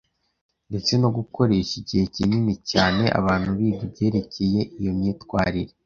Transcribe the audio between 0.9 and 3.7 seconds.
no gukoresha igihe kinini cyane abantu